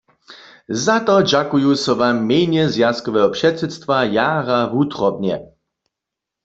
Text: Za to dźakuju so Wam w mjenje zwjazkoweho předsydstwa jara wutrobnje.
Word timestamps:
Za 0.83 0.95
to 1.05 1.13
dźakuju 1.29 1.71
so 1.83 1.93
Wam 2.01 2.15
w 2.21 2.25
mjenje 2.29 2.63
zwjazkoweho 2.73 3.29
předsydstwa 3.37 3.97
jara 4.15 4.59
wutrobnje. 4.73 5.35